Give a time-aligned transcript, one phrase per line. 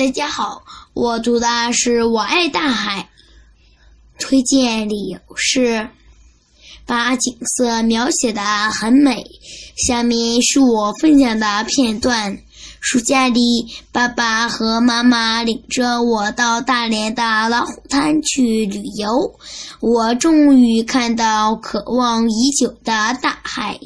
[0.00, 0.62] 大家好，
[0.94, 3.10] 我读的是《我爱大海》，
[4.18, 5.90] 推荐理由是
[6.86, 8.40] 把景色描写的
[8.70, 9.22] 很美。
[9.76, 12.38] 下面是我分享的片段：
[12.80, 19.38] 暑假里，爸爸和妈妈领着我到大连的老虎滩去旅游，
[19.80, 23.78] 我终于看到渴望已久的大海。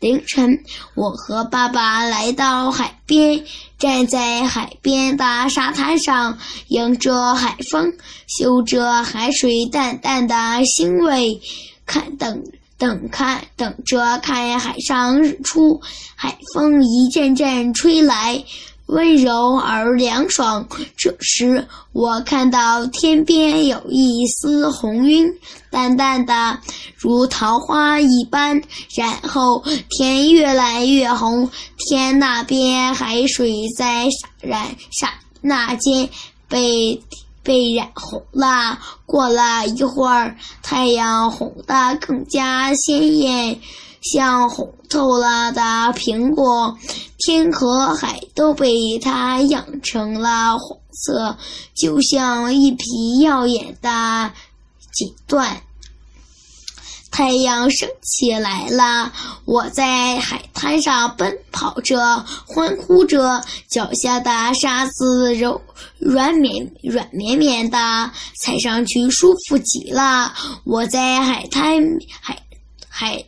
[0.00, 0.62] 凌晨，
[0.94, 3.44] 我和爸爸来到海边，
[3.78, 6.38] 站在海边的沙滩上，
[6.68, 7.92] 迎着海风，
[8.26, 10.34] 嗅着海水淡淡的
[10.64, 11.40] 腥味，
[11.84, 12.44] 看等
[12.78, 15.80] 等看等着看海上日出。
[16.14, 18.44] 海风一阵阵吹来。
[18.88, 20.66] 温柔而凉爽。
[20.96, 25.32] 这时，我看到天边有一丝红晕，
[25.70, 26.58] 淡淡的
[26.96, 28.62] 如桃花一般。
[28.94, 34.08] 然后天越来越红，天那边海水在
[34.40, 36.08] 染刹那间
[36.48, 37.02] 被
[37.42, 38.78] 被染红了。
[39.04, 43.60] 过了一会儿，太阳红得更加鲜艳。
[44.10, 45.60] 像红透了的
[45.94, 46.78] 苹果，
[47.18, 51.36] 天和海都被它养成了黄色，
[51.74, 54.32] 就像一匹耀眼的
[54.92, 55.46] 锦缎。
[57.10, 59.12] 太阳升起来了，
[59.44, 65.60] 我在海滩上奔跑着，欢呼着，脚下的沙子柔
[65.98, 70.32] 软绵软绵绵的，踩上去舒服极了。
[70.64, 71.82] 我在海滩
[72.20, 72.38] 海。
[72.90, 73.24] 海，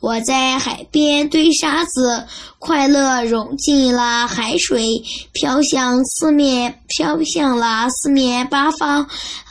[0.00, 2.26] 我在海边堆沙子，
[2.58, 9.08] 快乐融进了海水，飘向四面，飘向了四面八方。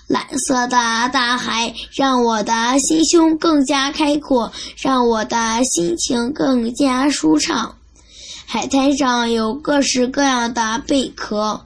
[0.08, 0.78] 蓝色的
[1.12, 7.76] 大海让我的心胸更加开阔，让我的心情更加舒畅。
[8.46, 11.66] 海滩上有各式各样的贝壳，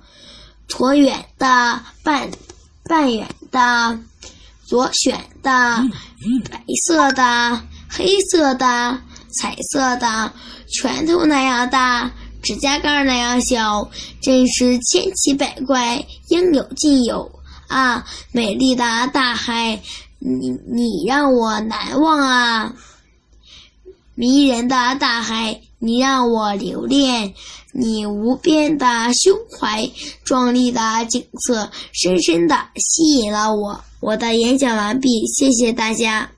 [0.69, 2.29] 椭圆的、半
[2.85, 3.99] 半圆的、
[4.65, 5.83] 左旋的、
[6.49, 7.61] 白色的。
[7.89, 10.31] 黑色的、彩色的、
[10.67, 13.89] 拳头那样大、指甲盖那样小，
[14.21, 17.31] 真是千奇百怪，应有尽有
[17.67, 18.05] 啊！
[18.31, 19.81] 美丽的大海，
[20.19, 22.73] 你你让我难忘啊！
[24.15, 27.33] 迷人的大海，你让我留恋。
[27.73, 29.87] 你无边的胸怀，
[30.23, 33.79] 壮丽的景色，深深的吸引了我。
[33.99, 36.31] 我的演讲完毕，谢谢大家。